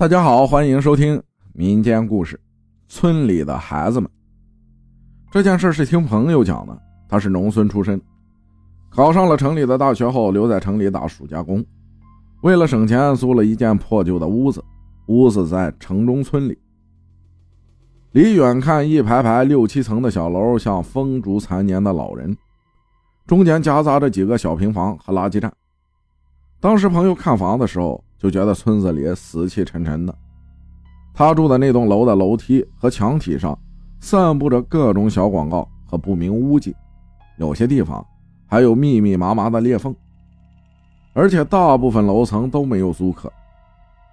[0.00, 1.20] 大家好，欢迎收听
[1.52, 2.36] 民间故事
[2.86, 4.08] 《村里的孩子们》。
[5.28, 8.00] 这件事是听朋友讲的，他是农村出身，
[8.90, 11.66] 考上了城里的大学后，留在城里打暑假工。
[12.42, 14.62] 为了省钱，租了一间破旧的屋子，
[15.08, 16.56] 屋子在城中村里。
[18.12, 22.36] 离远看，一排排六七层的小楼，像风烛残年的老人，
[23.26, 25.52] 中间夹杂着几个小平房和垃圾站。
[26.60, 28.00] 当时朋友看房的时候。
[28.18, 30.14] 就觉得村子里死气沉沉的。
[31.14, 33.58] 他住的那栋楼的楼梯和墙体上
[34.00, 36.74] 散布着各种小广告和不明污迹，
[37.38, 38.04] 有些地方
[38.46, 39.94] 还有密密麻麻的裂缝。
[41.14, 43.32] 而且大部分楼层都没有租客。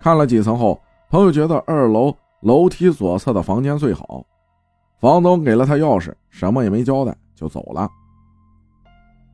[0.00, 0.80] 看了几层后，
[1.10, 4.24] 朋友觉得二楼楼梯左侧的房间最好。
[5.00, 7.88] 房东给了他钥匙，什么也没交代就走了。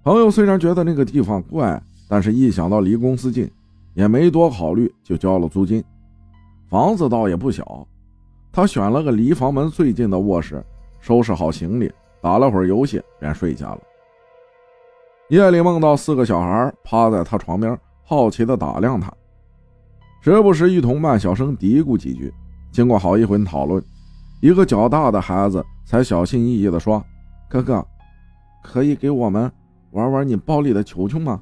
[0.02, 3.50] 朋友虽然觉得那个地方怪，但是一想到离公司近。
[3.94, 5.82] 也没多考虑，就交了租金。
[6.68, 7.86] 房子倒也不小，
[8.52, 10.64] 他选了个离房门最近的卧室，
[11.00, 13.80] 收拾好行李，打了会儿游戏，便睡下了。
[15.28, 19.12] 夜里梦到四个小孩趴在他床边，好奇地打量他，
[20.20, 22.32] 时不时一同慢小声嘀咕几句。
[22.72, 23.82] 经过好一会讨论，
[24.42, 27.02] 一个较大的孩子才小心翼翼地说
[27.48, 27.86] ：“哥哥，
[28.64, 29.50] 可以给我们
[29.92, 31.41] 玩玩你包里的球球吗？”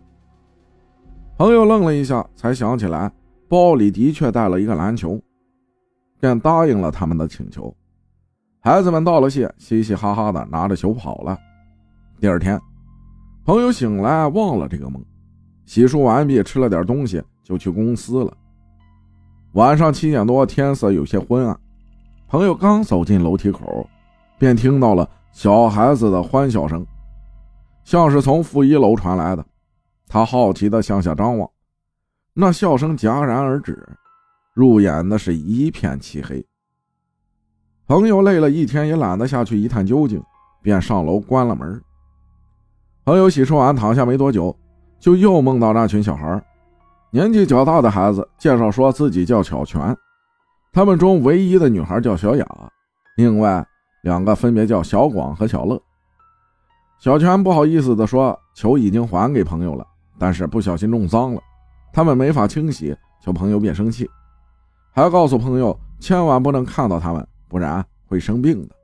[1.43, 3.11] 朋友愣了一下，才想起来
[3.49, 5.21] 包里的确带了一个篮球，
[6.21, 7.75] 便答应了他们的请求。
[8.61, 11.37] 孩子们道了谢，嘻嘻哈哈的拿着球跑了。
[12.21, 12.61] 第二天，
[13.45, 15.05] 朋友醒来忘了这个梦，
[15.67, 18.33] 洗漱完毕，吃了点东西，就去公司了。
[19.55, 21.59] 晚上七点多，天色有些昏暗，
[22.29, 23.85] 朋友刚走进楼梯口，
[24.39, 26.87] 便听到了小孩子的欢笑声，
[27.83, 29.45] 像是从负一楼传来的。
[30.13, 31.49] 他好奇地向下张望，
[32.35, 33.83] 那笑声戛然而止，
[34.53, 36.47] 入眼的是一片漆黑。
[37.87, 40.23] 朋友累了一天，也懒得下去一探究竟，
[40.61, 41.83] 便上楼关了门。
[43.07, 44.55] 朋友洗漱完躺下没多久，
[45.01, 46.45] 就又梦到那群小孩。
[47.11, 49.97] 年纪较大的孩子介绍说自己叫小泉，
[50.75, 52.47] 他们中唯一的女孩叫小雅，
[53.17, 53.67] 另外
[54.03, 55.83] 两个分别叫小广和小乐。
[56.99, 59.87] 小泉不好意思地说：“球已经还给朋友了。”
[60.23, 61.43] 但是不小心弄脏了，
[61.93, 64.09] 他们没法清洗，求朋友别生气，
[64.93, 68.75] 还告诉朋友千万不能看到他们，不然会生病的。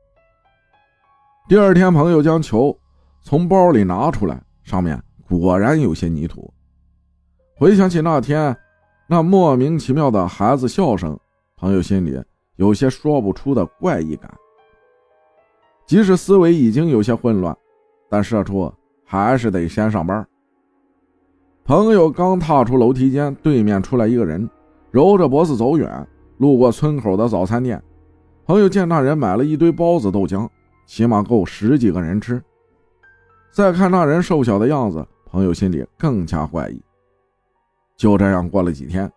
[1.49, 2.77] 第二天，朋友将球
[3.23, 6.53] 从包里拿出来，上面果然有些泥土。
[7.55, 8.57] 回想起那天
[9.07, 11.17] 那莫名其妙的孩子笑声，
[11.57, 12.21] 朋友心里
[12.57, 14.29] 有些说不出的怪异感。
[15.87, 17.57] 即使思维已经有些混乱，
[18.11, 18.75] 但社畜
[19.07, 20.27] 还是得先上班。
[21.69, 24.49] 朋友刚踏出楼梯间，对面出来一个人，
[24.91, 26.09] 揉着脖子走远，
[26.39, 27.79] 路过村口的早餐店。
[28.47, 30.49] 朋友见那人买了一堆包子、豆浆，
[30.87, 32.43] 起码够十几个人吃。
[33.53, 36.83] 再看那人瘦小的样子，朋友心里更加怪异。
[37.99, 39.13] 就这样过了几天，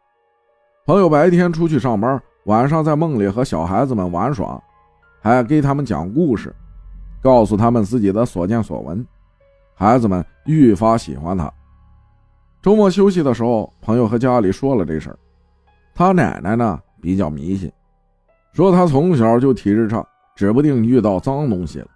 [0.85, 4.61] 朋友白天出去上班，晚上在梦里和小孩子们玩耍，
[5.21, 6.53] 还给他们讲故事，
[7.21, 9.07] 告诉他们自己的所见所闻。
[9.73, 11.49] 孩子们愈发喜欢他。
[12.61, 15.17] 周末休息的时候，朋友和家里说了这事儿。
[15.95, 17.71] 他奶奶呢比较迷信，
[18.53, 20.05] 说他从小就体质差，
[20.35, 21.87] 指不定遇到脏东西了。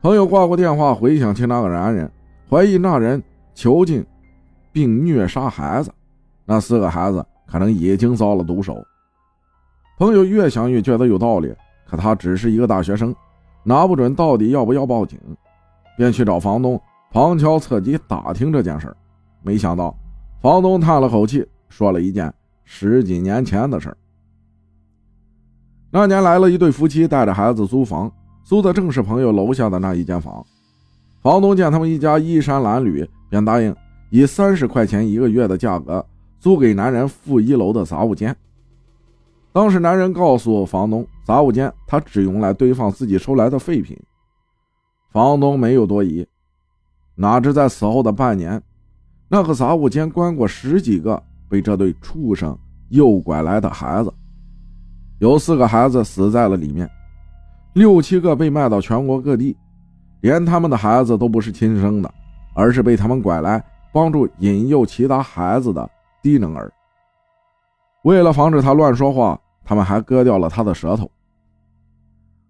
[0.00, 2.08] 朋友挂过电话，回想起那个男人，
[2.48, 3.20] 怀疑那人
[3.52, 4.04] 囚禁
[4.70, 5.92] 并虐杀孩子，
[6.44, 8.80] 那四个孩子可能已经遭了毒手。
[9.98, 11.52] 朋友越想越觉得有道理，
[11.84, 13.12] 可他只是一个大学生，
[13.64, 15.18] 拿不准到底要不要报警，
[15.96, 16.80] 便去找房东
[17.10, 18.96] 旁敲侧击打听这件事儿。
[19.44, 19.94] 没想到，
[20.40, 22.32] 房东叹了口气，说了一件
[22.64, 23.96] 十几年前的事儿。
[25.90, 28.10] 那年来了一对夫妻，带着孩子租房，
[28.42, 30.44] 租的正是朋友楼下的那一间房。
[31.20, 33.74] 房东见他们一家衣衫褴褛，便答应
[34.10, 36.04] 以三十块钱一个月的价格
[36.40, 38.34] 租给男人负一楼的杂物间。
[39.52, 43.94] 当时男人告诉房东，杂物间他只用来堆放自己收来的废品。
[45.12, 46.26] 房东没有多疑，
[47.14, 48.60] 哪知在此后的半年。
[49.28, 52.56] 那个杂物间关过十几个被这对畜生
[52.90, 54.12] 诱拐来的孩子，
[55.18, 56.88] 有四个孩子死在了里面，
[57.72, 59.56] 六七个被卖到全国各地，
[60.20, 62.14] 连他们的孩子都不是亲生的，
[62.54, 65.88] 而是被他们拐来帮助引诱其他孩子的
[66.22, 66.72] 低能儿。
[68.02, 71.10] 为了防止他乱说话，他们还割掉了他的舌头。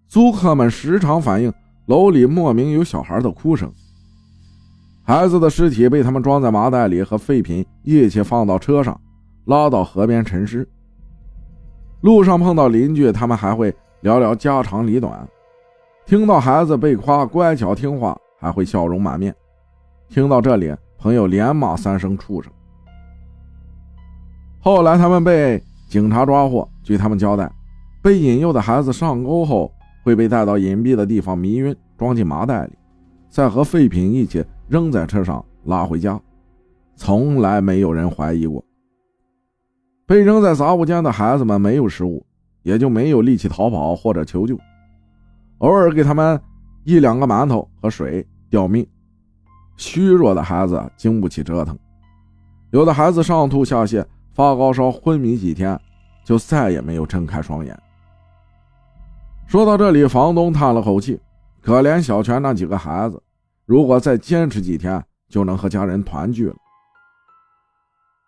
[0.07, 1.51] 租客们时常反映
[1.87, 3.71] 楼里莫名有小孩的哭声。
[5.07, 8.99] 孩子的尸体被他们装在麻袋里，和废品一起放到车上，
[9.45, 10.67] 拉到河边沉尸。
[12.01, 13.71] 路上碰到邻居，他们还会
[14.01, 15.23] 聊聊家长里短；
[16.07, 19.33] 听到孩子被夸乖巧听话，还会笑容满面。
[20.09, 22.51] 听到这里，朋友连骂三声畜生。
[24.59, 27.51] 后来他们被警察抓获，据他们交代，
[28.01, 29.71] 被引诱的孩子上钩后
[30.03, 32.73] 会被带到隐蔽的地方迷晕，装进麻袋里，
[33.29, 36.19] 再和废品一起扔在车上拉回家，
[36.95, 38.63] 从来没有人怀疑过。
[40.05, 42.25] 被扔在杂物间的孩子们没有食物，
[42.63, 44.57] 也就没有力气逃跑或者求救，
[45.59, 46.39] 偶尔给他们
[46.83, 48.85] 一两个馒头和水吊命。
[49.77, 51.77] 虚弱的孩子经不起折腾，
[52.71, 54.05] 有的孩子上吐下泻。
[54.33, 55.79] 发高烧昏迷几天，
[56.25, 57.73] 就再也没有睁开双眼。
[59.47, 61.17] 说到这里，房东叹了口气
[61.63, 63.23] ：“可怜小泉那几个孩子，
[63.65, 66.55] 如果再坚持几天，就能和家人团聚了。”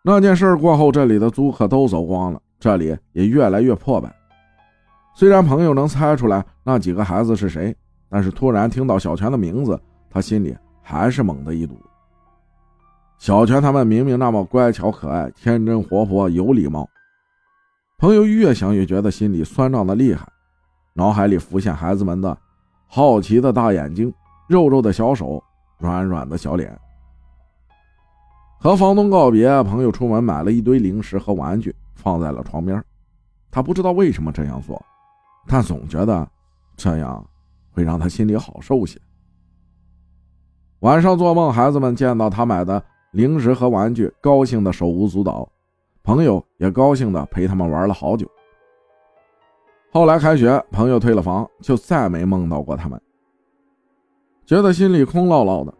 [0.03, 4.13] 那件事过后，这里的租客都走光了，这里也越来越破败。
[5.15, 7.75] 虽然朋友能猜出来那几个孩子是谁，
[8.07, 9.79] 但是突然听到小泉的名字，
[10.09, 11.77] 他心里还是猛地一堵。
[13.17, 16.87] 小泉他们明明那么乖巧可爱、天真活泼、有礼貌，
[17.97, 20.25] 朋友越想越觉得心里酸胀的厉害，
[20.93, 22.37] 脑海里浮现孩子们的
[22.85, 24.13] 好奇的大眼睛、
[24.47, 25.44] 肉肉的小手、
[25.77, 26.77] 软软的小脸。
[28.59, 32.83] 和房东告别，朋友出门买了一堆零食和玩具，放在了床边。
[33.51, 34.83] 他不知道为什么这样做，
[35.47, 36.27] 但总觉得
[36.75, 37.23] 这样
[37.71, 38.99] 会让他心里好受些。
[40.79, 42.83] 晚上做梦，孩子们见到他买的。
[43.11, 45.49] 零食和玩具，高兴的手舞足蹈，
[46.03, 48.29] 朋友也高兴的陪他们玩了好久。
[49.91, 53.01] 后来开学，朋友退了房，就再没梦到过他们，
[54.47, 55.73] 觉得心里空落落的。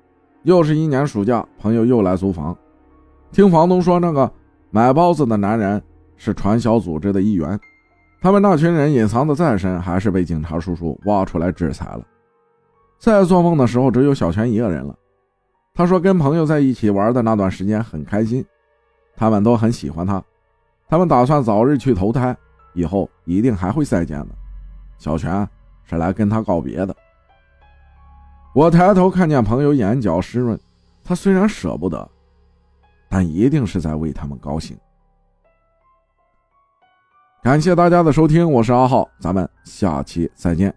[0.44, 2.56] 又是一年暑假，朋友又来租房，
[3.32, 4.30] 听房东说，那个
[4.72, 5.82] 买包子的男人
[6.18, 7.58] 是传销组织的一员，
[8.22, 12.06] 他们那群人隐藏的再深，还是被警察叔叔挖出来制裁了。
[13.00, 14.94] 再做梦的时候，只有小泉一个人了。
[15.74, 18.44] 他说：“跟朋友在一起玩的那段时间很开心，
[19.16, 20.22] 他们都很喜欢他，
[20.90, 22.36] 他们打算早日去投胎，
[22.74, 24.30] 以后一定还会再见的。
[24.98, 25.48] 小泉
[25.86, 26.94] 是来跟他告别的。”
[28.58, 30.60] 我抬头看见朋友眼角湿润，
[31.04, 32.10] 他虽然舍不得，
[33.08, 34.76] 但一定是在为他们高兴。
[37.44, 40.74] 感谢大家的收听，我是阿浩，咱们下期再见。